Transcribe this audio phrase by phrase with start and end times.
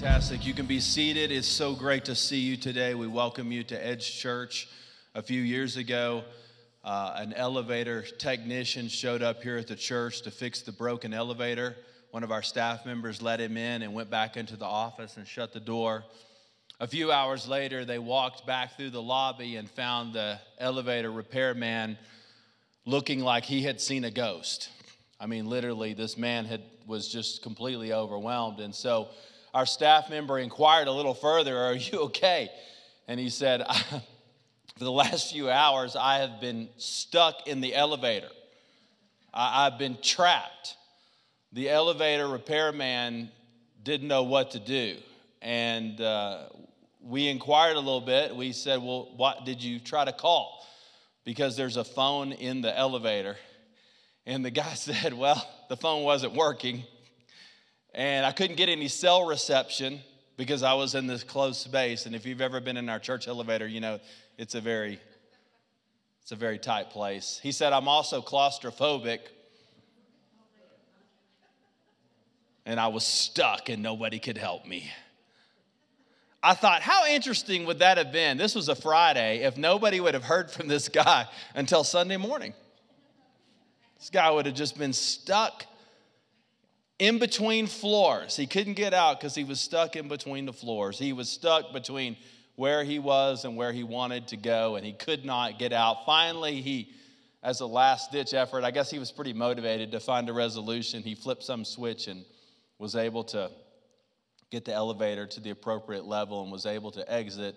[0.00, 0.46] Fantastic.
[0.46, 1.30] You can be seated.
[1.30, 2.94] It's so great to see you today.
[2.94, 4.66] We welcome you to Edge Church.
[5.14, 6.24] A few years ago,
[6.82, 11.76] uh, an elevator technician showed up here at the church to fix the broken elevator.
[12.12, 15.28] One of our staff members let him in and went back into the office and
[15.28, 16.02] shut the door.
[16.80, 21.98] A few hours later, they walked back through the lobby and found the elevator repairman
[22.86, 24.70] looking like he had seen a ghost.
[25.20, 28.60] I mean, literally, this man had, was just completely overwhelmed.
[28.60, 29.10] And so
[29.52, 32.50] our staff member inquired a little further, Are you okay?
[33.08, 33.64] And he said,
[34.78, 38.28] For the last few hours, I have been stuck in the elevator.
[39.32, 40.76] I, have been trapped.
[41.52, 43.30] The elevator repairman
[43.82, 44.96] didn't know what to do.
[45.42, 46.44] And uh,
[47.02, 48.34] we inquired a little bit.
[48.34, 50.66] We said, Well, what did you try to call?
[51.24, 53.36] Because there's a phone in the elevator.
[54.26, 56.84] And the guy said, Well, the phone wasn't working
[57.94, 60.00] and I couldn't get any cell reception
[60.36, 62.06] because I was in this closed space.
[62.06, 64.00] And if you've ever been in our church elevator, you know
[64.38, 65.00] it's a very
[66.22, 67.40] it's a very tight place.
[67.42, 69.18] He said, I'm also claustrophobic.
[72.64, 74.88] And I was stuck and nobody could help me.
[76.42, 78.38] I thought, how interesting would that have been?
[78.38, 82.54] This was a Friday if nobody would have heard from this guy until Sunday morning.
[83.98, 85.66] This guy would have just been stuck
[87.00, 88.36] in between floors.
[88.36, 90.98] He couldn't get out because he was stuck in between the floors.
[90.98, 92.16] He was stuck between
[92.56, 96.04] where he was and where he wanted to go, and he could not get out.
[96.04, 96.92] Finally, he,
[97.42, 101.02] as a last ditch effort, I guess he was pretty motivated to find a resolution.
[101.02, 102.22] He flipped some switch and
[102.78, 103.50] was able to
[104.50, 107.56] get the elevator to the appropriate level and was able to exit.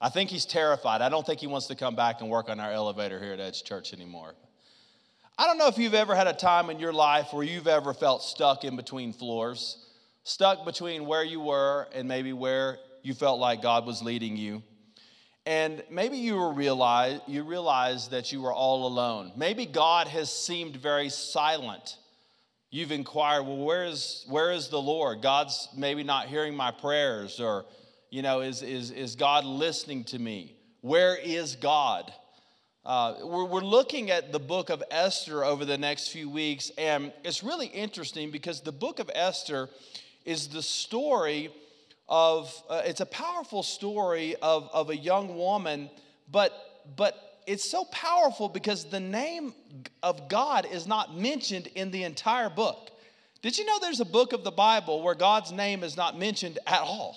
[0.00, 1.02] I think he's terrified.
[1.02, 3.40] I don't think he wants to come back and work on our elevator here at
[3.40, 4.34] Edge Church anymore.
[5.38, 7.92] I don't know if you've ever had a time in your life where you've ever
[7.92, 9.76] felt stuck in between floors,
[10.24, 14.62] stuck between where you were and maybe where you felt like God was leading you.
[15.44, 19.30] And maybe you realize you realize that you were all alone.
[19.36, 21.98] Maybe God has seemed very silent.
[22.70, 25.20] You've inquired, well, where is where is the Lord?
[25.20, 27.66] God's maybe not hearing my prayers, or
[28.10, 30.56] you know, is is is God listening to me?
[30.80, 32.10] Where is God?
[32.86, 37.12] Uh, we're, we're looking at the book of Esther over the next few weeks, and
[37.24, 39.68] it's really interesting because the book of Esther
[40.24, 41.52] is the story
[42.08, 45.90] of, uh, it's a powerful story of, of a young woman,
[46.30, 49.52] but, but it's so powerful because the name
[50.04, 52.92] of God is not mentioned in the entire book.
[53.42, 56.60] Did you know there's a book of the Bible where God's name is not mentioned
[56.68, 57.16] at all?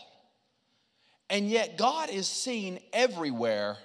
[1.29, 3.77] And yet God is seen everywhere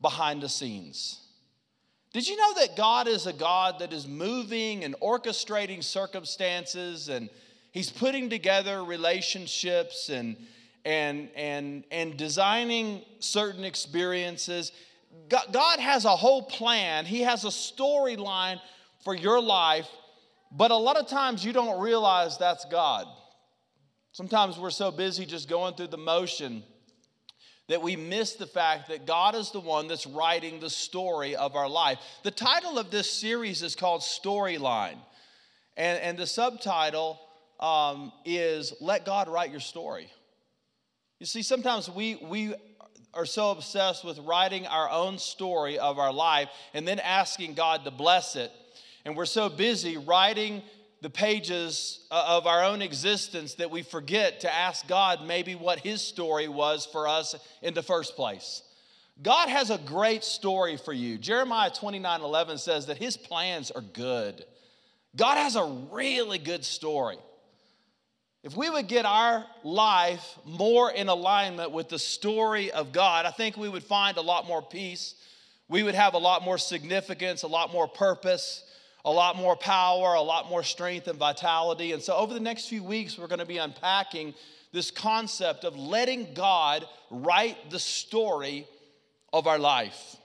[0.00, 1.20] behind the scenes.
[2.12, 7.28] Did you know that God is a God that is moving and orchestrating circumstances and
[7.70, 10.36] He's putting together relationships and,
[10.84, 14.72] and, and, and designing certain experiences?
[15.28, 18.60] God has a whole plan, He has a storyline
[19.04, 19.88] for your life,
[20.50, 23.06] but a lot of times you don't realize that's God.
[24.12, 26.62] Sometimes we're so busy just going through the motion
[27.68, 31.54] that we miss the fact that God is the one that's writing the story of
[31.54, 31.98] our life.
[32.22, 34.96] The title of this series is called Storyline,
[35.76, 37.20] and, and the subtitle
[37.60, 40.10] um, is Let God Write Your Story.
[41.18, 42.54] You see, sometimes we, we
[43.12, 47.84] are so obsessed with writing our own story of our life and then asking God
[47.84, 48.52] to bless it.
[49.04, 50.62] And we're so busy writing
[51.00, 56.02] the pages of our own existence that we forget to ask God maybe what His
[56.02, 58.62] story was for us in the first place.
[59.22, 61.18] God has a great story for you.
[61.18, 64.44] Jeremiah 29 11 says that His plans are good.
[65.14, 67.18] God has a really good story.
[68.42, 73.30] If we would get our life more in alignment with the story of God, I
[73.30, 75.14] think we would find a lot more peace.
[75.68, 78.64] We would have a lot more significance, a lot more purpose
[79.04, 81.92] a lot more power, a lot more strength and vitality.
[81.92, 84.34] And so, over the next few weeks, we're going to be unpacking
[84.72, 88.66] this concept of letting God write the story
[89.32, 90.16] of our life.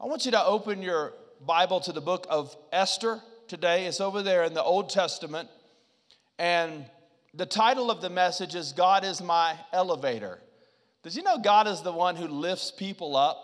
[0.00, 1.12] I want you to open your
[1.44, 3.86] Bible to the book of Esther today.
[3.86, 5.48] It's over there in the Old Testament.
[6.38, 6.86] And
[7.34, 10.38] the title of the message is God is my elevator.
[11.02, 13.42] Did you know God is the one who lifts people up?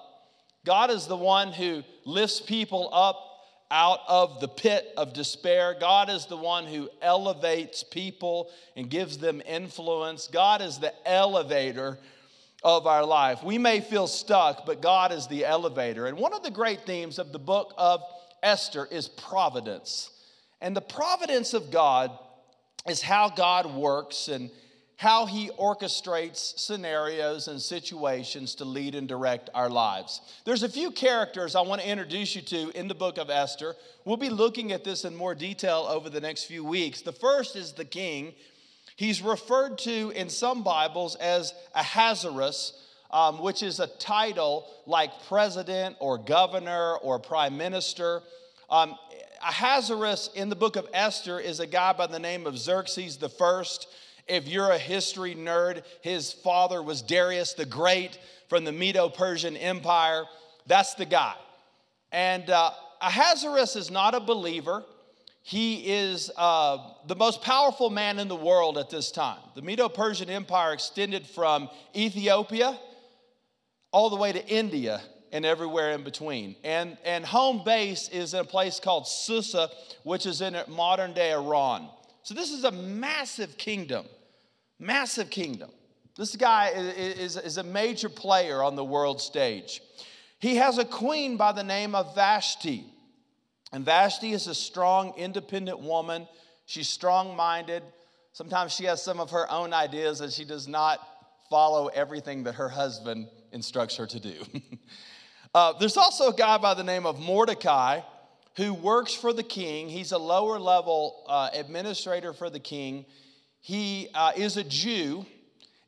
[0.65, 3.32] God is the one who lifts people up
[3.73, 5.75] out of the pit of despair.
[5.81, 10.29] God is the one who elevates people and gives them influence.
[10.29, 11.99] God is the elevator
[12.63, 13.43] of our life.
[13.43, 16.07] We may feel stuck, but God is the elevator.
[16.07, 18.03] And one of the great themes of the book of
[18.43, 20.11] Esther is providence.
[20.61, 22.11] And the providence of God
[22.87, 24.51] is how God works and
[24.97, 30.21] how he orchestrates scenarios and situations to lead and direct our lives.
[30.45, 33.75] There's a few characters I want to introduce you to in the book of Esther.
[34.05, 37.03] We'll be looking at this in more detail over the next few weeks.
[37.03, 38.35] The first is the king.
[38.97, 42.73] He's referred to in some Bibles as Ahasuerus,
[43.11, 48.23] um, which is a title like president or governor or prime minister.
[48.71, 48.95] Um,
[49.43, 53.29] Ahasuerus in the book of Esther is a guy by the name of Xerxes the
[53.29, 53.89] first.
[54.27, 59.57] If you're a history nerd, his father was Darius the Great from the Medo Persian
[59.57, 60.25] Empire.
[60.67, 61.35] That's the guy.
[62.13, 62.71] And uh,
[63.01, 64.85] Ahasuerus is not a believer.
[65.43, 66.79] He is uh,
[67.09, 69.41] the most powerful man in the world at this time.
[69.57, 72.79] The Medo Persian Empire extended from Ethiopia
[73.91, 75.03] all the way to India
[75.33, 76.55] and everywhere in between.
[76.63, 79.71] And, and home base is in a place called Susa,
[80.05, 81.89] which is in modern day Iran.
[82.23, 84.07] So this is a massive kingdom,
[84.79, 85.71] massive kingdom.
[86.17, 89.81] This guy is, is, a major player on the world stage.
[90.39, 92.85] He has a queen by the name of Vashti.
[93.73, 96.29] And Vashti is a strong, independent woman.
[96.67, 97.83] She's strong minded.
[98.35, 101.01] Sometimes she has some of her own ideas and she does not
[101.49, 104.35] follow everything that her husband instructs her to do.
[105.55, 108.01] uh, there's also a guy by the name of Mordecai
[108.57, 109.89] who works for the king.
[109.89, 113.07] He's a lower level uh, administrator for the king.
[113.61, 115.25] He uh, is a Jew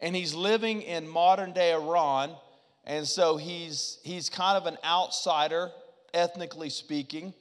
[0.00, 2.34] and he's living in modern day Iran.
[2.84, 5.70] And so he's, he's kind of an outsider,
[6.12, 7.32] ethnically speaking.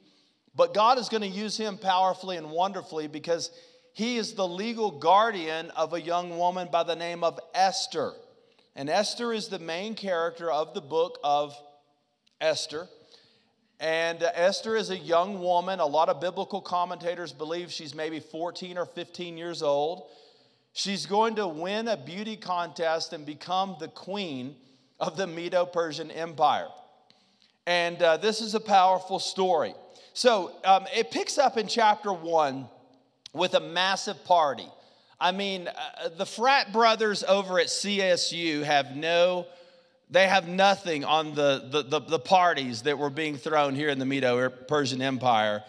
[0.55, 3.51] But God is going to use him powerfully and wonderfully because
[3.93, 8.13] he is the legal guardian of a young woman by the name of Esther.
[8.75, 11.55] And Esther is the main character of the book of
[12.39, 12.87] Esther.
[13.79, 15.79] And uh, Esther is a young woman.
[15.79, 20.07] A lot of biblical commentators believe she's maybe 14 or 15 years old.
[20.73, 24.55] She's going to win a beauty contest and become the queen
[24.99, 26.69] of the Medo Persian Empire.
[27.67, 29.73] And uh, this is a powerful story.
[30.13, 32.67] So um, it picks up in chapter one
[33.33, 34.67] with a massive party.
[35.19, 39.47] I mean, uh, the frat brothers over at CSU have no
[40.13, 43.97] they have nothing on the, the, the, the parties that were being thrown here in
[43.97, 45.63] the Medo Persian Empire.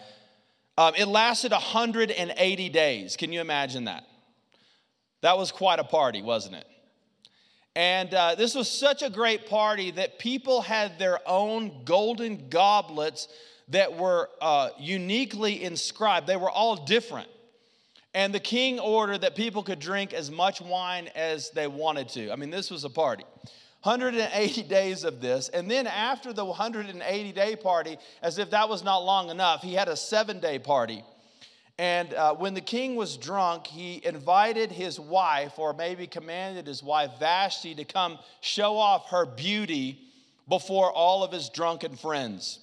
[0.77, 3.17] Um, it lasted 180 days.
[3.17, 4.03] Can you imagine that?
[5.21, 6.67] That was quite a party, wasn't it?
[7.75, 13.27] And uh, this was such a great party that people had their own golden goblets
[13.69, 16.27] that were uh, uniquely inscribed.
[16.27, 17.29] They were all different.
[18.13, 22.31] And the king ordered that people could drink as much wine as they wanted to.
[22.31, 23.25] I mean, this was a party.
[23.85, 25.49] 180 days of this.
[25.49, 29.75] And then after the 180 day party, as if that was not long enough, he
[29.75, 31.03] had a seven day party.
[31.77, 36.81] And uh, when the king was drunk, he invited his wife, or maybe commanded his
[36.81, 39.99] wife, Vashti, to come show off her beauty
[40.47, 42.59] before all of his drunken friends.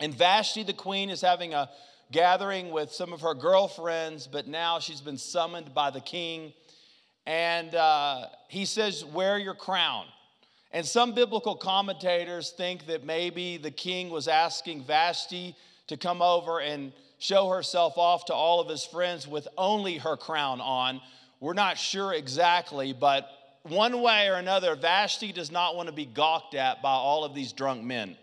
[0.00, 1.68] And Vashti, the queen, is having a
[2.12, 6.54] gathering with some of her girlfriends, but now she's been summoned by the king
[7.28, 10.06] and uh, he says, Wear your crown.
[10.72, 15.54] And some biblical commentators think that maybe the king was asking Vashti
[15.88, 20.16] to come over and show herself off to all of his friends with only her
[20.16, 21.02] crown on.
[21.38, 23.28] We're not sure exactly, but
[23.62, 27.34] one way or another, Vashti does not want to be gawked at by all of
[27.34, 28.16] these drunk men.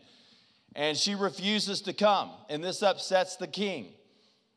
[0.75, 3.93] And she refuses to come, and this upsets the king.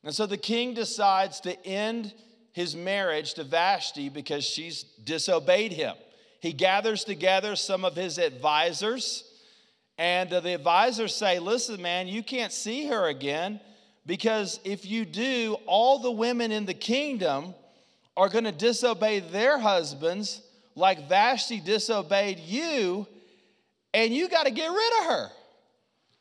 [0.04, 2.14] And so the king decides to end
[2.58, 5.94] his marriage to Vashti because she's disobeyed him.
[6.40, 9.22] He gathers together some of his advisors,
[9.96, 13.60] and the advisors say, Listen, man, you can't see her again
[14.06, 17.54] because if you do, all the women in the kingdom
[18.16, 20.42] are going to disobey their husbands
[20.74, 23.06] like Vashti disobeyed you,
[23.94, 25.28] and you got to get rid of her.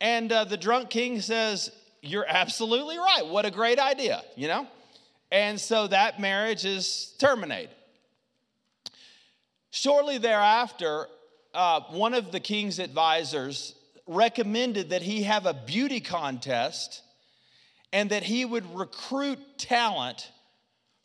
[0.02, 1.72] And uh, the drunk king says,
[2.04, 3.26] You're absolutely right.
[3.26, 4.68] What a great idea, you know?
[5.32, 7.76] And so that marriage is terminated.
[9.72, 11.08] Shortly thereafter,
[11.54, 13.76] uh, one of the king's advisors
[14.08, 17.02] recommended that he have a beauty contest
[17.92, 20.32] and that he would recruit talent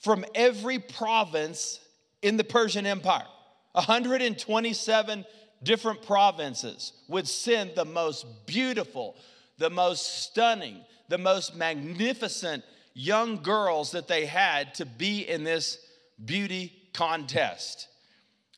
[0.00, 1.80] from every province
[2.22, 3.26] in the Persian Empire.
[3.72, 5.24] 127
[5.62, 9.16] different provinces would send the most beautiful,
[9.58, 15.78] the most stunning, the most magnificent young girls that they had to be in this
[16.24, 17.88] beauty contest.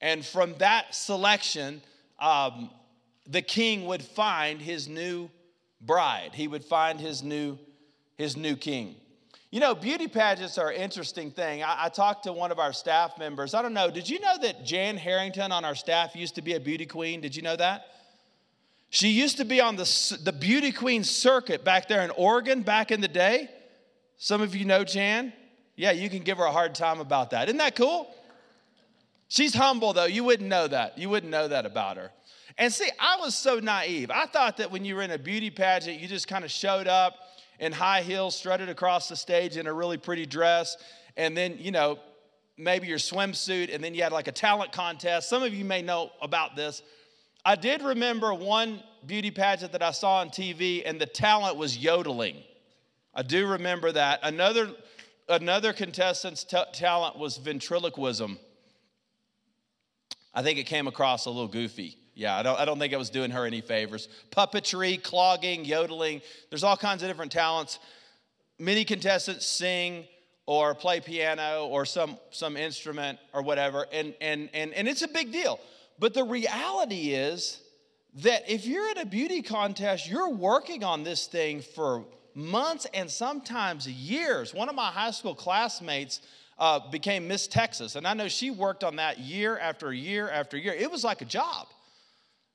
[0.01, 1.83] And from that selection,
[2.19, 2.71] um,
[3.27, 5.31] the king would find his new
[5.81, 6.31] bride.
[6.35, 7.59] He would find his new,
[8.17, 8.97] his new king.
[9.51, 11.63] You know, beauty pageants are an interesting thing.
[11.63, 13.55] I, I, talked to one of our staff members.
[13.55, 16.55] I don't know, did you know that Jan Harrington on our staff used to be
[16.55, 17.21] a beauty queen?
[17.21, 17.87] Did you know that?
[18.91, 22.91] She used to be on the, the beauty queen circuit back there in Oregon back
[22.91, 23.49] in the day.
[24.17, 25.33] Some of you know Jan.
[25.77, 27.49] Yeah, you can give her a hard time about that.
[27.49, 28.15] Isn't that cool?
[29.29, 30.05] She's humble, though.
[30.05, 30.97] You wouldn't know that.
[30.99, 32.11] You wouldn't know that about her.
[32.57, 34.11] And see, I was so naive.
[34.11, 36.87] I thought that when you were in a beauty pageant, you just kind of showed
[36.87, 37.15] up
[37.59, 40.77] in high heels, strutted across the stage in a really pretty dress,
[41.17, 41.99] and then, you know,
[42.57, 45.29] maybe your swimsuit, and then you had like a talent contest.
[45.29, 46.83] Some of you may know about this.
[47.45, 51.77] I did remember one beauty pageant that I saw on TV, and the talent was
[51.77, 52.43] yodeling.
[53.15, 54.21] I do remember that.
[54.23, 54.71] Another,
[55.29, 58.39] another contestant's t- talent was ventriloquism.
[60.35, 61.97] I think it came across a little goofy.
[62.17, 64.09] Yeah, I don't, I don't think it was doing her any favors.
[64.31, 67.79] Puppetry, clogging, yodeling, there's all kinds of different talents.
[68.59, 70.05] Many contestants sing
[70.47, 75.09] or play piano or some, some instrument or whatever, and, and, and, and it's a
[75.09, 75.59] big deal.
[75.99, 77.61] But the reality is
[78.23, 83.11] that if you're in a beauty contest, you're working on this thing for months and
[83.11, 84.53] sometimes years.
[84.53, 86.21] One of my high school classmates
[86.59, 90.57] uh, became Miss Texas, and I know she worked on that year after year after
[90.57, 90.75] year.
[90.75, 91.67] It was like a job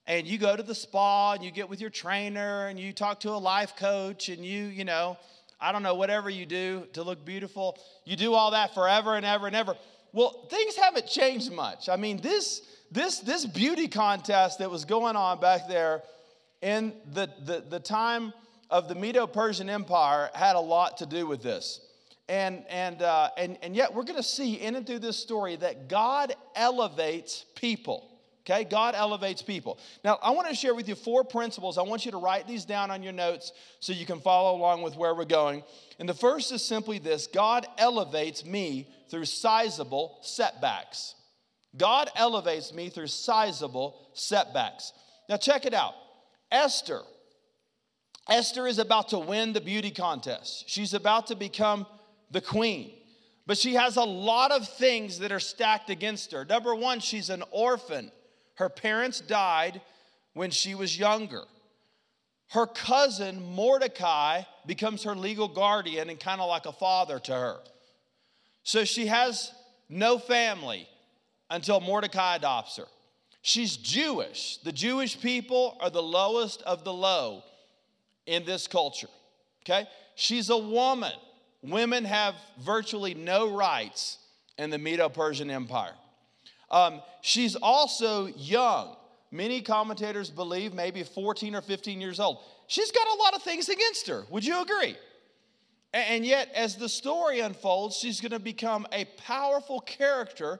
[0.10, 3.20] and you go to the spa and you get with your trainer and you talk
[3.22, 5.16] to a life coach and you, you know,
[5.62, 9.26] I don't know, whatever you do to look beautiful, you do all that forever and
[9.26, 9.76] ever and ever.
[10.12, 11.90] Well, things haven't changed much.
[11.90, 16.02] I mean, this this this beauty contest that was going on back there
[16.64, 18.34] in the, the, the time
[18.70, 21.82] of the Medo-Persian Empire had a lot to do with this.
[22.28, 25.56] And, and, uh, and, and yet we're going to see in and through this story
[25.56, 28.06] that God elevates people.
[28.42, 29.78] Okay, God elevates people.
[30.04, 31.78] Now, I want to share with you four principles.
[31.78, 34.82] I want you to write these down on your notes so you can follow along
[34.82, 35.64] with where we're going.
[36.00, 41.16] And the first is simply this God elevates me through sizable setbacks.
[41.78, 44.94] God elevates me through sizable setbacks.
[45.28, 45.94] Now, check it out
[46.52, 47.02] Esther.
[48.30, 51.86] Esther is about to win the beauty contest, she's about to become
[52.32, 52.94] the queen.
[53.48, 56.46] But she has a lot of things that are stacked against her.
[56.46, 58.12] Number one, she's an orphan.
[58.56, 59.82] Her parents died
[60.34, 61.42] when she was younger.
[62.50, 67.58] Her cousin Mordecai becomes her legal guardian and kind of like a father to her.
[68.62, 69.52] So she has
[69.90, 70.88] no family
[71.50, 72.86] until Mordecai adopts her.
[73.42, 74.58] She's Jewish.
[74.58, 77.44] The Jewish people are the lowest of the low
[78.30, 79.10] in this culture.
[79.64, 79.88] Okay?
[80.16, 81.12] She's a woman.
[81.62, 84.20] Women have virtually no rights
[84.58, 85.96] in the Medo Persian Empire.
[86.70, 88.96] Um, she's also young.
[89.32, 92.38] Many commentators believe maybe 14 or 15 years old.
[92.68, 94.24] She's got a lot of things against her.
[94.30, 94.96] Would you agree?
[95.92, 100.60] And yet, as the story unfolds, she's going to become a powerful character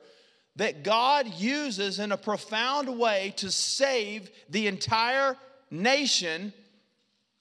[0.56, 5.38] that God uses in a profound way to save the entire
[5.70, 6.52] nation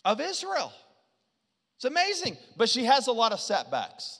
[0.09, 0.73] of Israel.
[1.77, 2.39] It's amazing.
[2.57, 4.19] But she has a lot of setbacks.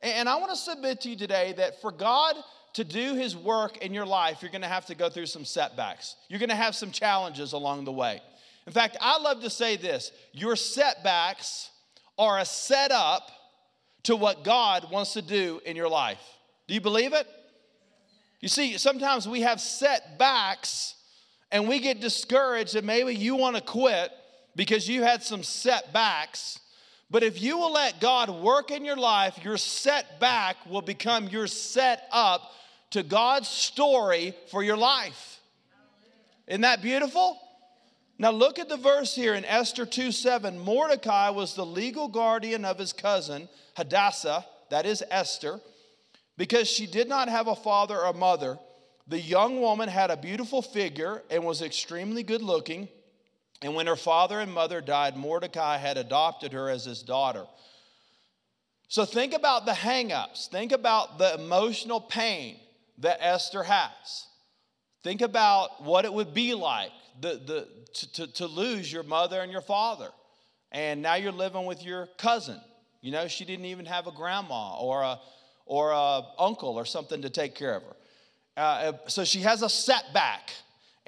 [0.00, 2.36] And I want to submit to you today that for God
[2.74, 6.14] to do his work in your life, you're gonna have to go through some setbacks.
[6.28, 8.22] You're gonna have some challenges along the way.
[8.68, 11.70] In fact, I love to say this your setbacks
[12.16, 13.28] are a setup
[14.04, 16.22] to what God wants to do in your life.
[16.68, 17.26] Do you believe it?
[18.40, 20.94] You see, sometimes we have setbacks
[21.50, 24.12] and we get discouraged and maybe you want to quit
[24.58, 26.58] because you had some setbacks.
[27.08, 31.46] But if you will let God work in your life, your setback will become your
[31.46, 32.42] set up
[32.90, 35.38] to God's story for your life.
[36.48, 37.38] Isn't that beautiful?
[38.18, 40.58] Now look at the verse here in Esther 2 7.
[40.58, 45.60] Mordecai was the legal guardian of his cousin, Hadassah, that is Esther,
[46.36, 48.58] because she did not have a father or mother.
[49.06, 52.88] The young woman had a beautiful figure and was extremely good looking.
[53.62, 57.46] And when her father and mother died, Mordecai had adopted her as his daughter.
[58.88, 62.56] So think about the hangups, think about the emotional pain
[62.98, 64.26] that Esther has.
[65.02, 69.40] Think about what it would be like the, the, to, to, to lose your mother
[69.40, 70.08] and your father.
[70.72, 72.60] And now you're living with your cousin.
[73.00, 75.18] You know, she didn't even have a grandma or a,
[75.66, 77.96] or a uncle or something to take care of her.
[78.56, 80.52] Uh, so she has a setback.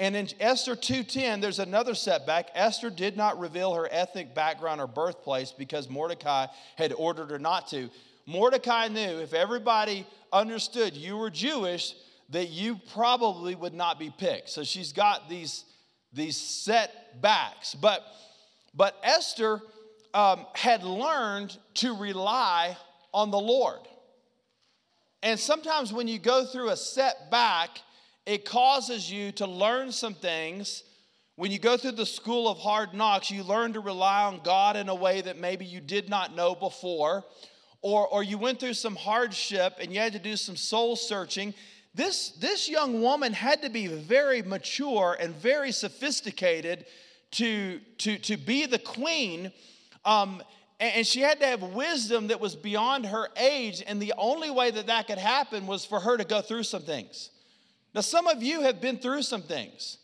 [0.01, 2.51] And in Esther 2:10, there's another setback.
[2.55, 7.69] Esther did not reveal her ethnic background or birthplace because Mordecai had ordered her not
[7.69, 7.91] to.
[8.25, 11.95] Mordecai knew if everybody understood you were Jewish,
[12.31, 14.49] that you probably would not be picked.
[14.49, 15.67] So she's got these,
[16.15, 17.75] these setbacks.
[17.75, 18.03] But,
[18.73, 19.61] but Esther
[20.15, 22.75] um, had learned to rely
[23.13, 23.81] on the Lord.
[25.23, 27.83] And sometimes when you go through a setback,
[28.27, 30.85] it causes you to learn some things.
[31.37, 34.77] When you go through the school of hard knocks, you learn to rely on God
[34.77, 37.25] in a way that maybe you did not know before.
[37.83, 41.55] Or, or you went through some hardship and you had to do some soul searching.
[41.95, 46.85] This, this young woman had to be very mature and very sophisticated
[47.33, 49.51] to, to, to be the queen.
[50.05, 50.43] Um,
[50.79, 53.83] and she had to have wisdom that was beyond her age.
[53.87, 56.83] And the only way that that could happen was for her to go through some
[56.83, 57.31] things.
[57.95, 59.99] Now, some of you have been through some things.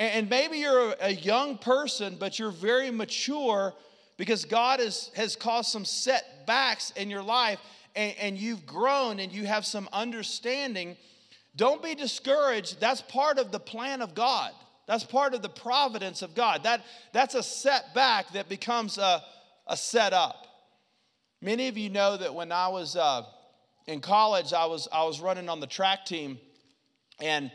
[0.00, 3.74] And maybe you're a young person, but you're very mature
[4.16, 7.58] because God has, has caused some setbacks in your life
[7.94, 10.96] and, and you've grown and you have some understanding.
[11.54, 12.80] Don't be discouraged.
[12.80, 14.52] That's part of the plan of God.
[14.86, 16.62] That's part of the providence of God.
[16.62, 16.82] That,
[17.12, 19.22] that's a setback that becomes a,
[19.66, 20.46] a setup.
[21.42, 23.22] Many of you know that when I was uh,
[23.86, 26.38] in college, I was, I was running on the track team.
[27.22, 27.50] And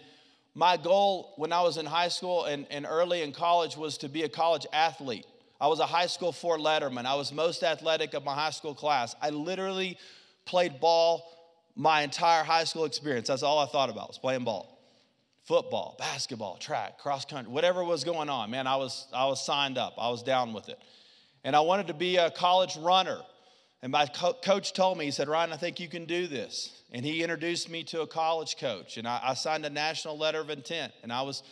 [0.54, 4.10] my goal when I was in high school and, and early in college was to
[4.10, 5.26] be a college athlete.
[5.60, 7.06] I was a high school four letterman.
[7.06, 9.16] I was most athletic of my high school class.
[9.22, 9.98] I literally
[10.46, 11.24] played ball
[11.76, 13.28] my entire high school experience.
[13.28, 14.76] That's all I thought about was playing ball
[15.46, 19.78] football, basketball, track, cross country, whatever was going on, man, I was, I was signed
[19.78, 19.94] up.
[19.98, 20.80] I was down with it.
[21.44, 23.20] And I wanted to be a college runner.
[23.86, 26.82] And my co- coach told me, he said, Ryan, I think you can do this.
[26.92, 28.98] And he introduced me to a college coach.
[28.98, 30.92] And I, I signed a national letter of intent.
[31.04, 31.44] And I was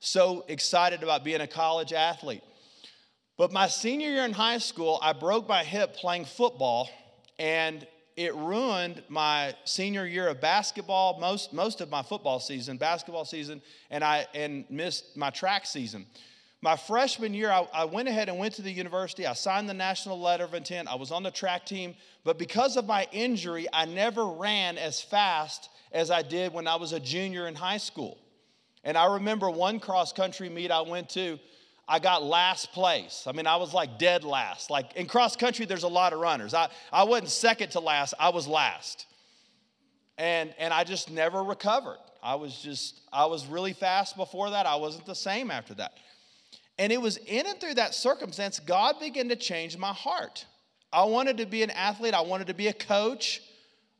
[0.00, 2.42] so excited about being a college athlete.
[3.38, 6.90] But my senior year in high school, I broke my hip playing football.
[7.38, 13.24] And it ruined my senior year of basketball, most, most of my football season, basketball
[13.24, 16.06] season, and I and missed my track season.
[16.62, 19.26] My freshman year, I, I, went ahead and went to the university.
[19.26, 20.88] I signed the national letter of intent.
[20.88, 21.94] I was on the track team,
[22.24, 26.76] but because of my injury, I never ran as fast as I did when I
[26.76, 28.18] was a junior in high school.
[28.84, 31.38] And I remember one cross country meet I went to,
[31.88, 33.24] I got last place.
[33.26, 34.70] I mean, I was like dead last.
[34.70, 36.54] Like in cross country, there's a lot of runners.
[36.54, 39.06] I, I wasn't second to last, I was last.
[40.18, 41.98] And, and I just never recovered.
[42.22, 44.66] I was just, I was really fast before that.
[44.66, 45.92] I wasn't the same after that.
[46.78, 50.44] And it was in and through that circumstance, God began to change my heart.
[50.92, 53.42] I wanted to be an athlete, I wanted to be a coach.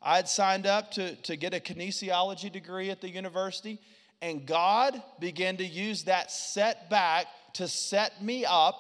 [0.03, 3.81] I had signed up to, to get a kinesiology degree at the university,
[4.23, 8.79] and God began to use that setback to set me up,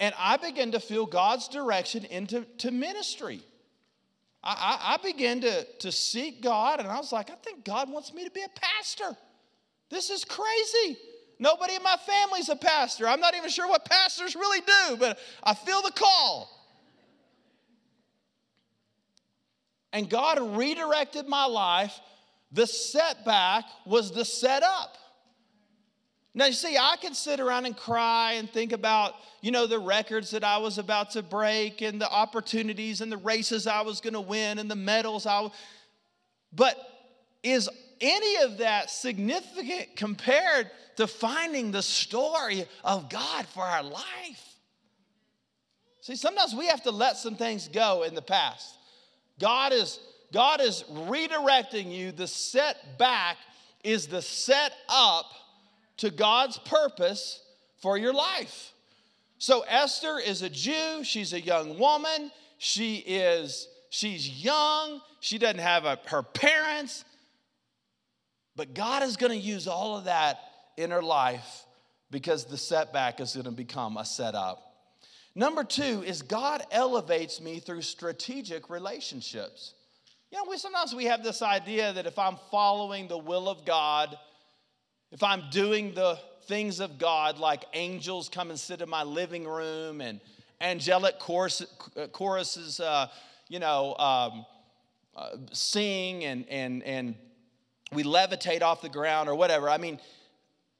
[0.00, 3.42] and I began to feel God's direction into to ministry.
[4.42, 8.14] I, I, began to, to seek God, and I was like, I think God wants
[8.14, 9.16] me to be a pastor.
[9.90, 10.98] This is crazy.
[11.40, 13.08] Nobody in my family's a pastor.
[13.08, 16.50] I'm not even sure what pastors really do, but I feel the call.
[19.94, 21.98] And God redirected my life.
[22.52, 24.98] The setback was the setup.
[26.34, 29.78] Now, you see, I can sit around and cry and think about, you know, the
[29.78, 34.02] records that I was about to break and the opportunities and the races I was
[34.02, 35.52] going to win and the medals I w-
[36.52, 36.76] But
[37.42, 37.68] is
[38.00, 44.56] any of that significant compared to finding the story of God for our life?
[46.00, 48.76] See, sometimes we have to let some things go in the past.
[49.38, 49.98] God is
[50.32, 52.12] God is redirecting you.
[52.12, 53.36] The setback
[53.82, 55.26] is the set up
[55.98, 57.42] to God's purpose
[57.78, 58.72] for your life.
[59.38, 65.60] So Esther is a Jew, she's a young woman, she is she's young, she doesn't
[65.60, 67.04] have a, her parents,
[68.56, 70.38] but God is going to use all of that
[70.76, 71.64] in her life
[72.10, 74.70] because the setback is going to become a setup.
[75.34, 79.74] Number two is God elevates me through strategic relationships.
[80.30, 83.64] You know, we sometimes we have this idea that if I'm following the will of
[83.64, 84.16] God,
[85.12, 89.44] if I'm doing the things of God, like angels come and sit in my living
[89.44, 90.20] room and
[90.60, 91.64] angelic chorus,
[92.12, 93.06] choruses, uh,
[93.48, 94.46] you know, um,
[95.16, 97.14] uh, sing and, and, and
[97.92, 99.68] we levitate off the ground or whatever.
[99.68, 99.98] I mean,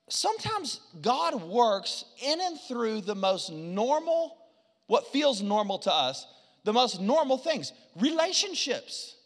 [0.09, 4.37] sometimes God works in and through the most normal,
[4.87, 6.27] what feels normal to us,
[6.65, 9.17] the most normal things, relationships.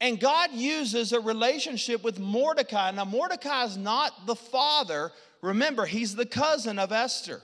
[0.00, 2.90] And God uses a relationship with Mordecai.
[2.90, 5.12] Now, Mordecai is not the father.
[5.40, 7.40] Remember, he's the cousin of Esther.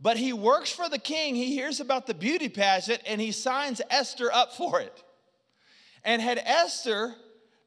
[0.00, 1.34] But he works for the king.
[1.34, 5.02] He hears about the beauty pageant and he signs Esther up for it.
[6.04, 7.14] And had Esther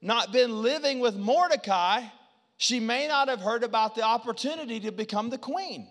[0.02, 2.04] not been living with Mordecai,
[2.58, 5.88] she may not have heard about the opportunity to become the queen.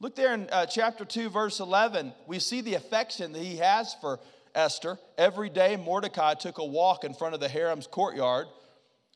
[0.00, 2.12] Look there in uh, chapter 2, verse 11.
[2.26, 4.20] We see the affection that he has for
[4.54, 8.46] Esther, every day Mordecai took a walk in front of the harem's courtyard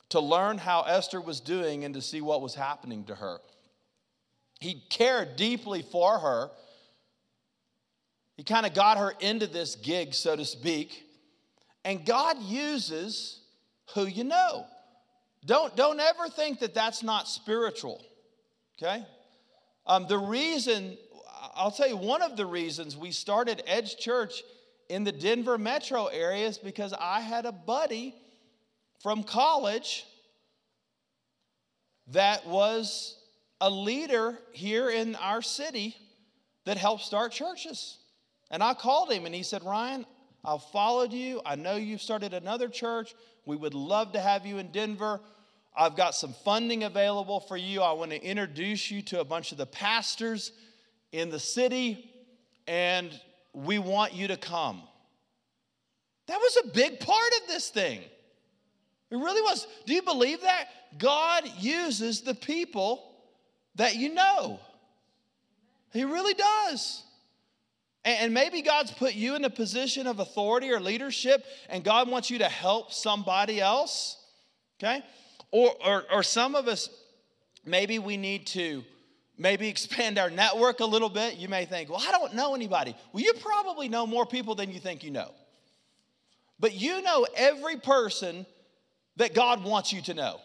[0.08, 3.38] to learn how Esther was doing and to see what was happening to her.
[4.58, 6.50] He cared deeply for her.
[8.36, 11.04] He kind of got her into this gig, so to speak.
[11.84, 13.40] And God uses
[13.94, 14.66] who you know.
[15.44, 18.04] Don't, don't ever think that that's not spiritual,
[18.76, 19.04] okay?
[19.86, 20.98] Um, the reason,
[21.54, 24.42] I'll tell you, one of the reasons we started Edge Church
[24.88, 28.14] in the Denver metro area is because I had a buddy
[29.02, 30.04] from college
[32.08, 33.16] that was
[33.60, 35.96] a leader here in our city
[36.64, 37.98] that helped start churches.
[38.50, 40.06] And I called him and he said, Ryan,
[40.48, 41.42] I've followed you.
[41.44, 43.14] I know you've started another church.
[43.44, 45.20] We would love to have you in Denver.
[45.76, 47.82] I've got some funding available for you.
[47.82, 50.52] I want to introduce you to a bunch of the pastors
[51.12, 52.10] in the city,
[52.66, 53.10] and
[53.52, 54.80] we want you to come.
[56.28, 58.00] That was a big part of this thing.
[59.10, 59.66] It really was.
[59.84, 60.68] Do you believe that?
[60.96, 63.04] God uses the people
[63.74, 64.60] that you know.
[65.92, 67.02] He really does.
[68.14, 72.30] And maybe God's put you in a position of authority or leadership, and God wants
[72.30, 74.16] you to help somebody else.
[74.78, 75.02] Okay?
[75.50, 76.88] Or, or, or some of us,
[77.64, 78.84] maybe we need to
[79.36, 81.36] maybe expand our network a little bit.
[81.36, 82.94] You may think, well, I don't know anybody.
[83.12, 85.32] Well, you probably know more people than you think you know.
[86.60, 88.46] But you know every person
[89.16, 90.40] that God wants you to know.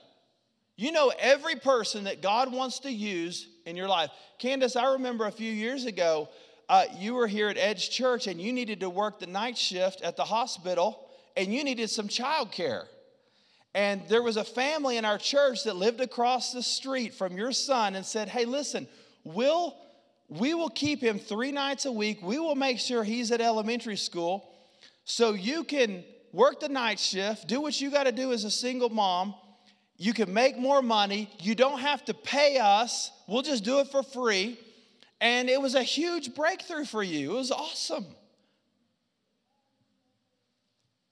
[0.76, 4.10] You know every person that God wants to use in your life.
[4.40, 6.30] Candace, I remember a few years ago,
[6.74, 10.02] uh, you were here at Edge Church and you needed to work the night shift
[10.02, 11.08] at the hospital
[11.38, 12.86] and you needed some child care.
[13.76, 17.52] And there was a family in our church that lived across the street from your
[17.52, 18.88] son and said, Hey, listen,
[19.24, 19.78] we'll,
[20.30, 22.24] we will keep him three nights a week.
[22.24, 24.50] We will make sure he's at elementary school
[25.06, 28.52] so you can work the night shift, do what you got to do as a
[28.52, 29.36] single mom.
[29.98, 31.30] You can make more money.
[31.40, 33.12] You don't have to pay us.
[33.28, 34.58] We'll just do it for free.
[35.24, 37.32] And it was a huge breakthrough for you.
[37.32, 38.04] It was awesome.
[38.04, 38.10] It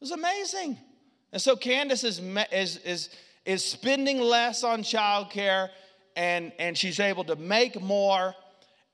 [0.02, 0.78] was amazing.
[1.32, 2.20] And so Candace is,
[2.52, 3.10] is, is,
[3.46, 5.70] is spending less on childcare
[6.18, 8.36] and, and she's able to make more.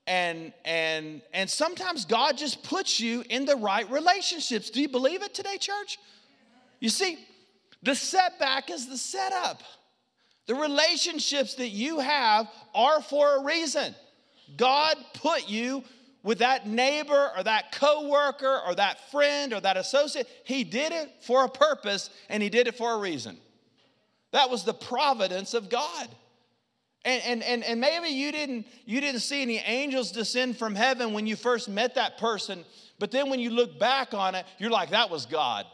[0.05, 4.69] And, and, and sometimes God just puts you in the right relationships.
[4.69, 5.97] Do you believe it today, church?
[6.79, 7.17] You see,
[7.81, 9.63] the setback is the setup.
[10.45, 13.95] The relationships that you have are for a reason.
[14.55, 15.83] God put you
[16.23, 20.27] with that neighbor or that coworker or that friend or that associate.
[20.43, 23.37] He did it for a purpose and he did it for a reason.
[24.31, 26.07] That was the providence of God.
[27.05, 31.13] And, and, and, and maybe you didn't, you didn't see any angels descend from heaven
[31.13, 32.65] when you first met that person,
[32.99, 35.65] but then when you look back on it, you're like, that was God.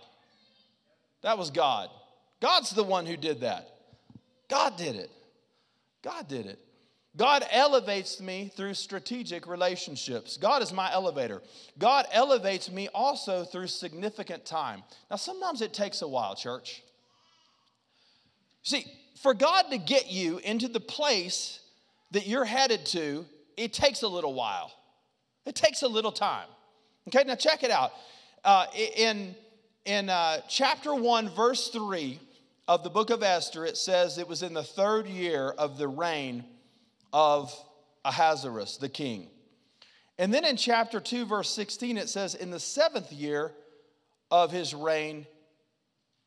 [1.24, 1.90] That was God.
[2.42, 3.68] God's the one who did that.
[4.50, 5.10] God did it.
[6.04, 6.60] God did it.
[7.16, 10.38] God elevates me through strategic relationships.
[10.38, 11.44] God is my elevator.
[11.78, 14.82] God elevates me also through significant time.
[15.12, 16.82] Now, sometimes it takes a while, church.
[18.64, 18.86] See,
[19.22, 21.60] for God to get you into the place
[22.12, 23.26] that you're headed to,
[23.58, 24.72] it takes a little while.
[25.46, 26.48] It takes a little time.
[27.10, 27.92] Okay, now check it out.
[28.44, 28.66] Uh,
[28.98, 29.36] in
[29.86, 32.20] in uh, chapter 1, verse 3
[32.70, 35.88] of the book of Esther, it says it was in the third year of the
[35.88, 36.46] reign
[37.14, 37.56] of
[38.04, 39.30] Ahasuerus, the king.
[40.18, 43.52] And then in chapter 2, verse 16, it says, In the seventh year
[44.30, 45.26] of his reign,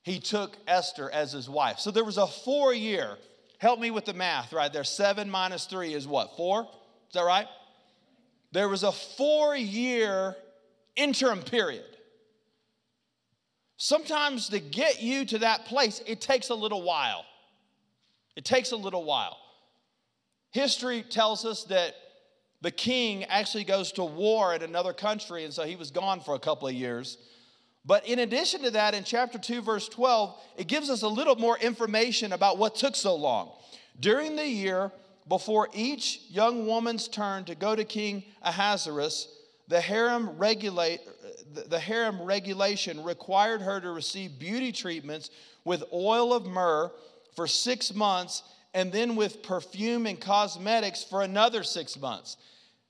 [0.02, 1.80] he took Esther as his wife.
[1.80, 3.18] So there was a four year,
[3.58, 4.84] help me with the math right there.
[4.84, 6.36] Seven minus three is what?
[6.36, 6.62] Four?
[6.62, 7.48] Is that right?
[8.52, 10.36] There was a four year
[10.94, 11.84] interim period.
[13.76, 17.24] Sometimes to get you to that place, it takes a little while.
[18.36, 19.36] It takes a little while.
[20.56, 21.94] History tells us that
[22.62, 26.34] the king actually goes to war in another country, and so he was gone for
[26.34, 27.18] a couple of years.
[27.84, 31.36] But in addition to that, in chapter 2, verse 12, it gives us a little
[31.36, 33.50] more information about what took so long.
[34.00, 34.90] During the year
[35.28, 39.28] before each young woman's turn to go to King Ahasuerus,
[39.68, 41.00] the harem, regulate,
[41.68, 45.28] the harem regulation required her to receive beauty treatments
[45.66, 46.90] with oil of myrrh
[47.34, 48.42] for six months
[48.76, 52.36] and then with perfume and cosmetics for another six months.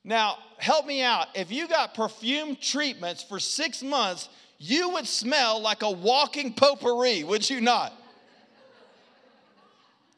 [0.03, 1.27] Now, help me out.
[1.33, 4.27] If you got perfume treatments for six months,
[4.59, 7.93] you would smell like a walking potpourri, would you not?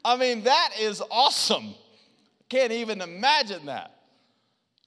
[0.04, 1.74] I mean, that is awesome.
[2.48, 3.94] Can't even imagine that.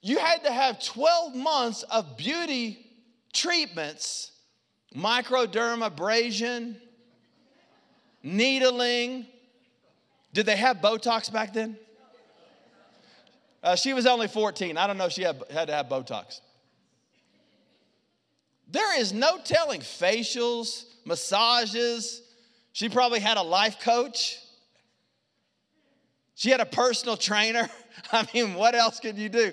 [0.02, 2.86] You had to have 12 months of beauty
[3.32, 4.32] treatments
[4.94, 6.76] microdermabrasion,
[8.22, 9.28] needling.
[10.34, 11.78] Did they have Botox back then?
[13.62, 14.76] Uh, she was only 14.
[14.76, 16.40] I don't know if she had, had to have Botox.
[18.68, 22.20] There is no telling facials, massages.
[22.72, 24.38] She probably had a life coach.
[26.34, 27.70] She had a personal trainer.
[28.12, 29.52] I mean, what else could you do?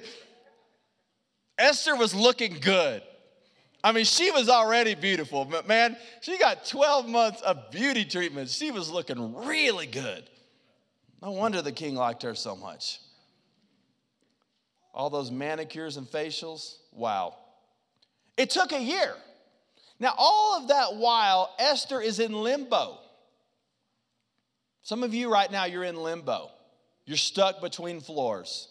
[1.60, 3.04] Esther was looking good.
[3.84, 8.54] I mean, she was already beautiful, but man, she got 12 months of beauty treatments.
[8.54, 10.28] She was looking really good.
[11.22, 13.00] No wonder the king liked her so much.
[14.94, 17.36] All those manicures and facials, wow.
[18.38, 19.14] It took a year.
[20.00, 22.98] Now, all of that while, Esther is in limbo.
[24.82, 26.50] Some of you right now, you're in limbo.
[27.06, 28.68] You're stuck between floors.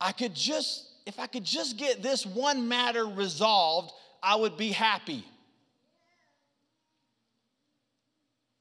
[0.00, 4.70] I could just, if I could just get this one matter resolved, I would be
[4.70, 5.24] happy.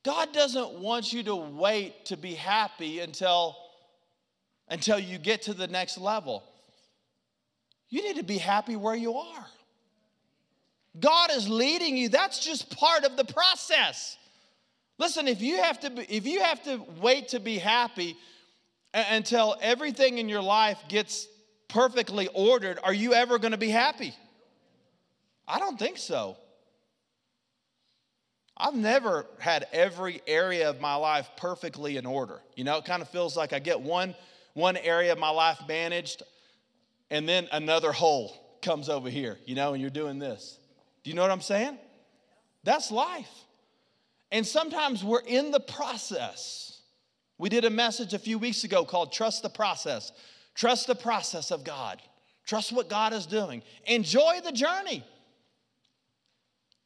[0.03, 3.57] God doesn't want you to wait to be happy until,
[4.69, 6.43] until you get to the next level.
[7.89, 9.45] You need to be happy where you are.
[10.99, 12.09] God is leading you.
[12.09, 14.17] That's just part of the process.
[14.97, 18.17] Listen, if you have to, if you have to wait to be happy
[18.93, 21.27] uh, until everything in your life gets
[21.67, 24.13] perfectly ordered, are you ever going to be happy?
[25.47, 26.35] I don't think so.
[28.59, 32.41] I've never had every area of my life perfectly in order.
[32.55, 34.15] You know, it kind of feels like I get one,
[34.53, 36.23] one area of my life managed,
[37.11, 40.57] and then another hole comes over here, you know, and you're doing this.
[41.03, 41.77] Do you know what I'm saying?
[42.63, 43.29] That's life.
[44.31, 46.81] And sometimes we're in the process.
[47.37, 50.11] We did a message a few weeks ago called Trust the Process.
[50.55, 52.01] Trust the process of God.
[52.45, 53.61] Trust what God is doing.
[53.85, 55.03] Enjoy the journey.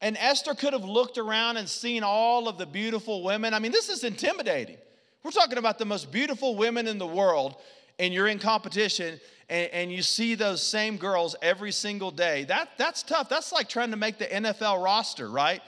[0.02, 3.54] And Esther could have looked around and seen all of the beautiful women.
[3.54, 4.78] I mean, this is intimidating.
[5.24, 7.56] We're talking about the most beautiful women in the world,
[8.00, 12.46] and you're in competition, and, and, you see those same girls every single day.
[12.46, 13.30] That, that's tough.
[13.30, 15.62] That's like trying to make the NFL roster, right?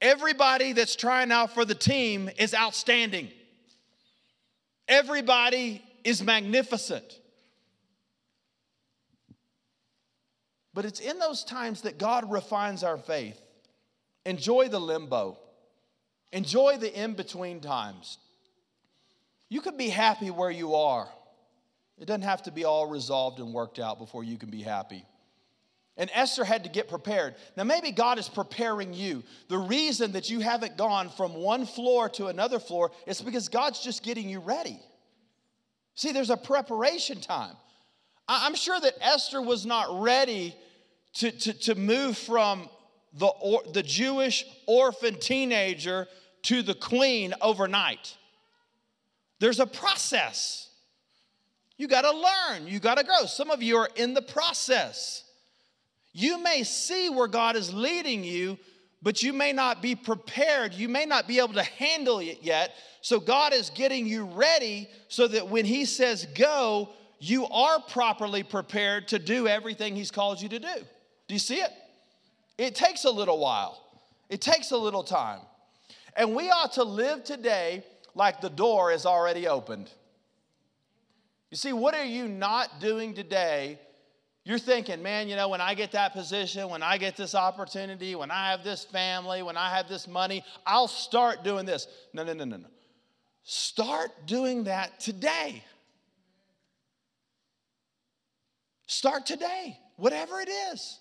[0.00, 3.28] Everybody that's trying out for the team is outstanding.
[4.86, 7.18] Everybody is magnificent.
[10.72, 13.38] But it's in those times that God refines our faith.
[14.26, 15.38] Enjoy the limbo,
[16.32, 18.18] enjoy the in between times.
[19.48, 21.08] You can be happy where you are.
[21.98, 25.04] It doesn't have to be all resolved and worked out before you can be happy.
[25.96, 27.34] And Esther had to get prepared.
[27.56, 29.24] Now, maybe God is preparing you.
[29.48, 33.80] The reason that you haven't gone from one floor to another floor is because God's
[33.80, 34.78] just getting you ready.
[35.96, 37.56] See, there's a preparation time.
[38.28, 40.54] I'm sure that Esther was not ready
[41.14, 42.68] to, to, to move from
[43.14, 46.06] the, or, the Jewish orphan teenager
[46.42, 48.16] to the queen overnight.
[49.40, 50.68] There's a process.
[51.76, 53.26] You got to learn, you got to grow.
[53.26, 55.24] Some of you are in the process.
[56.12, 58.58] You may see where God is leading you,
[59.02, 60.74] but you may not be prepared.
[60.74, 62.74] You may not be able to handle it yet.
[63.00, 66.88] So God is getting you ready so that when He says go,
[67.20, 70.74] you are properly prepared to do everything He's called you to do.
[71.28, 71.70] Do you see it?
[72.58, 73.80] It takes a little while,
[74.28, 75.40] it takes a little time.
[76.16, 79.88] And we ought to live today like the door is already opened.
[81.50, 83.78] You see, what are you not doing today
[84.48, 88.14] you're thinking, man, you know, when I get that position, when I get this opportunity,
[88.14, 91.86] when I have this family, when I have this money, I'll start doing this.
[92.14, 92.68] No, no, no, no, no.
[93.42, 95.62] Start doing that today.
[98.86, 100.98] Start today, whatever it is.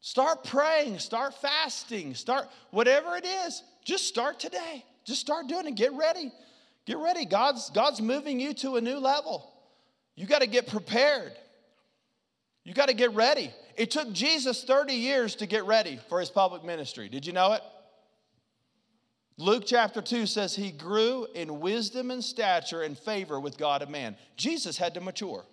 [0.00, 3.62] Start praying, start fasting, start whatever it is.
[3.84, 4.84] Just start today.
[5.04, 5.74] Just start doing it.
[5.74, 6.32] Get ready.
[6.86, 7.24] Get ready.
[7.24, 9.50] God's, God's moving you to a new level.
[10.16, 11.32] You got to get prepared.
[12.64, 13.50] You got to get ready.
[13.76, 17.08] It took Jesus 30 years to get ready for his public ministry.
[17.08, 17.62] Did you know it?
[19.38, 23.90] Luke chapter 2 says he grew in wisdom and stature and favor with God and
[23.90, 24.16] man.
[24.36, 25.44] Jesus had to mature.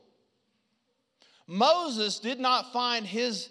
[1.47, 3.49] Moses did not find his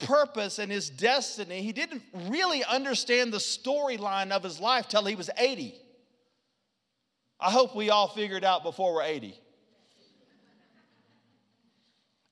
[0.00, 1.62] purpose and his destiny.
[1.62, 5.74] He didn't really understand the storyline of his life till he was 80.
[7.40, 9.38] I hope we all figured out before we're 80.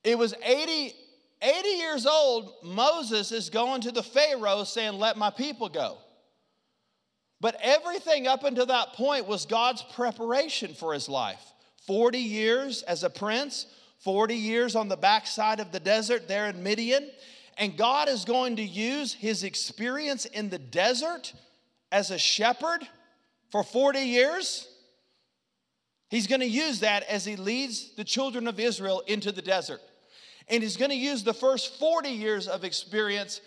[0.03, 0.93] It was 80,
[1.41, 2.53] 80 years old.
[2.63, 5.97] Moses is going to the Pharaoh saying, Let my people go.
[7.39, 11.41] But everything up until that point was God's preparation for his life
[11.85, 13.67] 40 years as a prince,
[13.99, 17.09] 40 years on the backside of the desert there in Midian.
[17.57, 21.33] And God is going to use his experience in the desert
[21.91, 22.87] as a shepherd
[23.51, 24.67] for 40 years.
[26.09, 29.81] He's going to use that as he leads the children of Israel into the desert.
[30.47, 33.41] And he's going to use the first 40 years of experience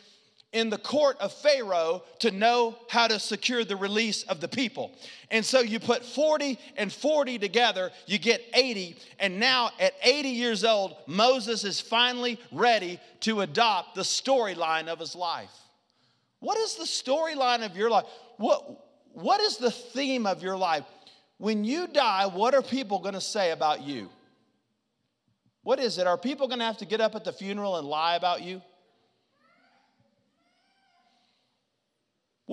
[0.53, 4.93] in the court of Pharaoh to know how to secure the release of the people.
[5.31, 8.97] And so you put 40 and 40 together, you get 80.
[9.19, 14.99] And now at 80 years old, Moses is finally ready to adopt the storyline of
[14.99, 15.51] his life.
[16.41, 18.07] What is the storyline of your life?
[18.37, 20.85] What, what is the theme of your life?
[21.39, 24.09] When you die, what are people going to say about you?
[25.65, 26.07] What is it?
[26.07, 28.63] Are people going to have to get up at the funeral and lie about you?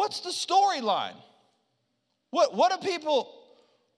[0.03, 1.15] What's the storyline?
[2.29, 3.39] What, what are people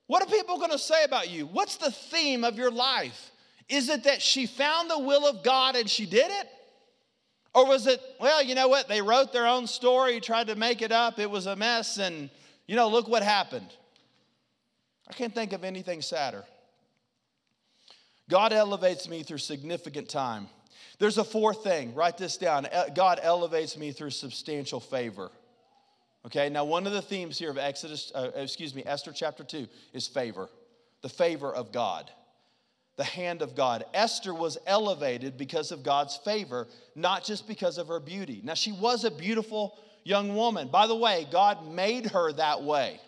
[0.06, 1.46] what are people going to say about you?
[1.46, 3.32] What's the theme of your life?
[3.68, 6.48] Is it that she found the will of God and she did it?
[7.52, 8.86] Or was it, well, you know what?
[8.86, 12.30] They wrote their own story, tried to make it up, it was a mess, and
[12.68, 13.74] you know, look what happened.
[15.10, 16.44] I can't think of anything sadder.
[18.30, 20.46] God elevates me through significant time.
[21.00, 22.68] There's a fourth thing, write this down.
[22.94, 25.32] God elevates me through substantial favor.
[26.26, 29.68] Okay, now one of the themes here of Exodus, uh, excuse me, Esther chapter 2
[29.92, 30.48] is favor,
[31.02, 32.10] the favor of God,
[32.96, 33.84] the hand of God.
[33.94, 38.40] Esther was elevated because of God's favor, not just because of her beauty.
[38.42, 40.66] Now, she was a beautiful young woman.
[40.66, 42.98] By the way, God made her that way.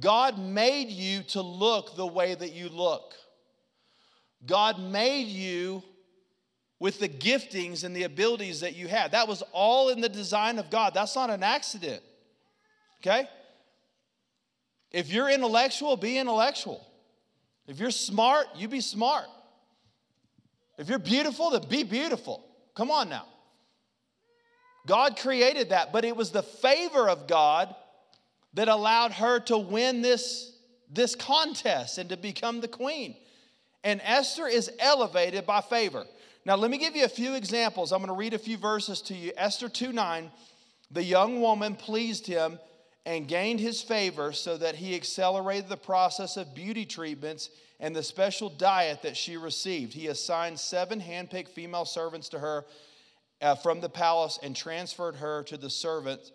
[0.00, 3.14] God made you to look the way that you look.
[4.44, 5.84] God made you
[6.82, 9.12] with the giftings and the abilities that you had.
[9.12, 10.92] That was all in the design of God.
[10.92, 12.02] That's not an accident.
[13.00, 13.28] Okay?
[14.90, 16.84] If you're intellectual, be intellectual.
[17.68, 19.26] If you're smart, you be smart.
[20.76, 22.44] If you're beautiful, then be beautiful.
[22.74, 23.26] Come on now.
[24.84, 27.72] God created that, but it was the favor of God
[28.54, 30.52] that allowed her to win this,
[30.90, 33.14] this contest and to become the queen.
[33.84, 36.06] And Esther is elevated by favor.
[36.44, 37.92] Now, let me give you a few examples.
[37.92, 39.32] I'm going to read a few verses to you.
[39.36, 40.30] Esther 2 9,
[40.90, 42.58] the young woman pleased him
[43.06, 48.02] and gained his favor so that he accelerated the process of beauty treatments and the
[48.02, 49.92] special diet that she received.
[49.92, 52.64] He assigned seven handpicked female servants to her
[53.40, 56.32] uh, from the palace and transferred her to the servants.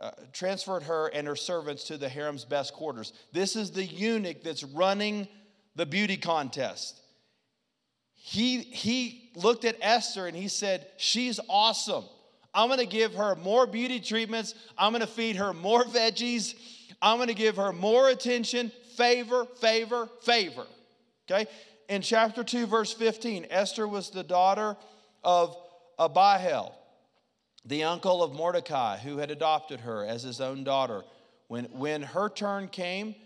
[0.00, 3.12] Uh, transferred her and her servants to the harem's best quarters.
[3.32, 5.28] This is the eunuch that's running
[5.76, 7.00] the beauty contest
[8.26, 12.04] he, he looked at Esther and he said, She's awesome.
[12.54, 14.54] I'm gonna give her more beauty treatments.
[14.78, 16.54] I'm gonna feed her more veggies.
[17.02, 20.64] I'm gonna give her more attention, favor, favor, favor.
[21.30, 21.46] Okay?
[21.90, 24.78] In chapter 2, verse 15, Esther was the daughter
[25.22, 25.54] of
[25.98, 26.74] Abihail,
[27.66, 31.04] the uncle of Mordecai, who had adopted her as his own daughter.
[31.48, 33.16] When, when her turn came,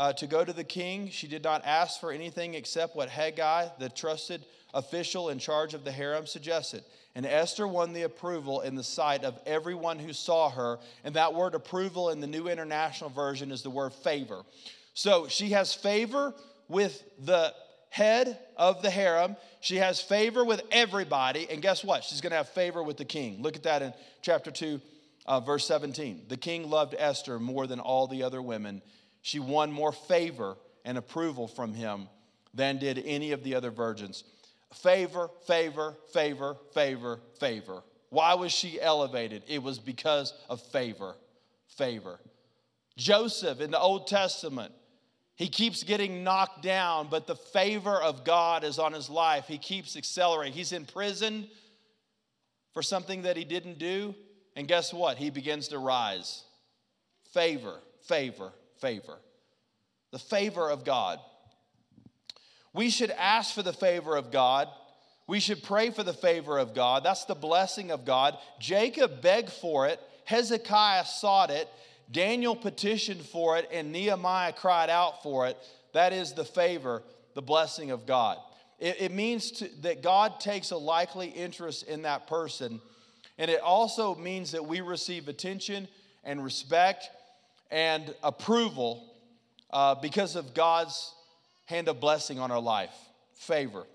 [0.00, 1.10] uh, to go to the king.
[1.10, 5.84] She did not ask for anything except what Hegai, the trusted official in charge of
[5.84, 6.84] the harem, suggested.
[7.14, 10.78] And Esther won the approval in the sight of everyone who saw her.
[11.04, 14.42] And that word approval in the New International Version is the word favor.
[14.94, 16.32] So she has favor
[16.66, 17.52] with the
[17.90, 19.36] head of the harem.
[19.60, 21.46] She has favor with everybody.
[21.50, 22.04] And guess what?
[22.04, 23.42] She's going to have favor with the king.
[23.42, 24.80] Look at that in chapter 2,
[25.26, 26.22] uh, verse 17.
[26.28, 28.80] The king loved Esther more than all the other women
[29.22, 32.08] she won more favor and approval from him
[32.54, 34.24] than did any of the other virgins.
[34.74, 37.82] Favor, favor, favor, favor, favor.
[38.10, 39.42] Why was she elevated?
[39.46, 41.16] It was because of favor,
[41.68, 42.18] favor.
[42.96, 44.72] Joseph in the Old Testament,
[45.36, 49.46] he keeps getting knocked down, but the favor of God is on his life.
[49.46, 50.52] He keeps accelerating.
[50.52, 51.48] He's in prison
[52.74, 54.14] for something that he didn't do,
[54.54, 55.16] and guess what?
[55.16, 56.44] He begins to rise.
[57.32, 59.18] Favor, favor, favor.
[60.10, 61.18] The favor of God.
[62.72, 64.68] We should ask for the favor of God.
[65.26, 67.04] We should pray for the favor of God.
[67.04, 68.36] That's the blessing of God.
[68.58, 71.68] Jacob begged for it, Hezekiah sought it,
[72.10, 75.56] Daniel petitioned for it, and Nehemiah cried out for it.
[75.92, 77.02] That is the favor,
[77.34, 78.38] the blessing of God.
[78.78, 82.80] It, it means to, that God takes a likely interest in that person,
[83.38, 85.88] and it also means that we receive attention
[86.24, 87.08] and respect
[87.70, 89.14] and approval
[89.70, 91.14] uh, because of God's
[91.66, 92.94] hand of blessing on our life.
[93.34, 93.86] Favor.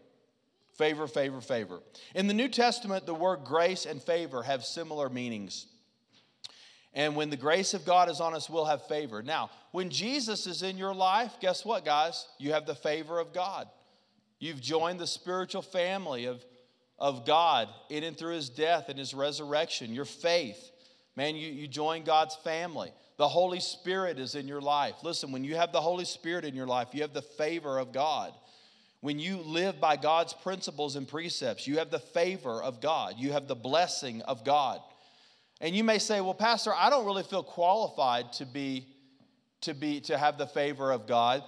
[0.77, 1.79] Favor, favor, favor.
[2.13, 5.67] In the New Testament, the word grace and favor have similar meanings.
[6.93, 9.21] And when the grace of God is on us, we'll have favor.
[9.21, 12.25] Now, when Jesus is in your life, guess what, guys?
[12.39, 13.67] You have the favor of God.
[14.39, 16.43] You've joined the spiritual family of,
[16.97, 20.71] of God in and through his death and his resurrection, your faith.
[21.17, 22.91] Man, you, you join God's family.
[23.17, 24.95] The Holy Spirit is in your life.
[25.03, 27.93] Listen, when you have the Holy Spirit in your life, you have the favor of
[27.93, 28.33] God.
[28.99, 33.15] When you live by God's principles and precepts, you have the favor of God.
[33.17, 34.81] You have the blessing of God.
[35.61, 38.87] And you may say, "Well, pastor, I don't really feel qualified to be
[39.61, 41.43] to be to have the favor of God."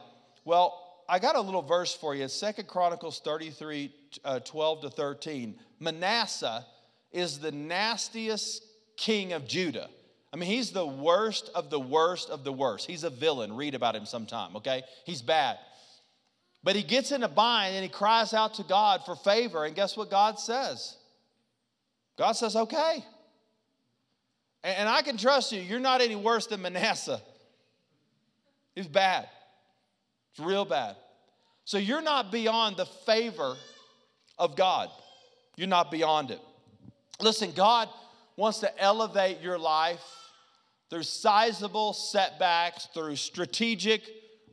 [0.46, 2.28] Well, I got a little verse for you.
[2.28, 3.94] Second Chronicles 33,
[4.24, 5.60] uh, 12 to 13.
[5.80, 6.66] Manasseh
[7.12, 8.64] is the nastiest
[8.98, 9.90] king of Judah.
[10.38, 12.86] I mean, he's the worst of the worst of the worst.
[12.86, 13.56] He's a villain.
[13.56, 14.84] Read about him sometime, okay?
[15.04, 15.58] He's bad.
[16.64, 19.66] But he gets in a bind and he cries out to God for favor.
[19.66, 20.96] And guess what God says?
[22.20, 23.04] God says, okay.
[24.64, 27.20] And I can trust you, you're not any worse than Manasseh.
[28.76, 29.28] He's bad.
[30.34, 30.98] It's real bad.
[31.66, 33.56] So you're not beyond the favor
[34.38, 34.90] of God.
[35.56, 36.42] You're not beyond it.
[37.20, 37.90] Listen, God
[38.36, 40.04] wants to elevate your life
[40.90, 44.02] through sizable setbacks, through strategic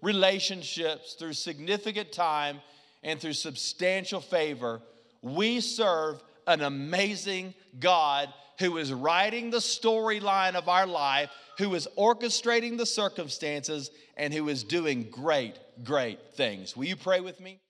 [0.02, 2.60] relationships, through significant time,
[3.02, 4.80] and through substantial favor.
[5.22, 11.88] We serve an amazing God who is writing the storyline of our life, who is
[11.98, 16.76] orchestrating the circumstances, and who is doing great, great things.
[16.76, 17.60] Will you pray with me?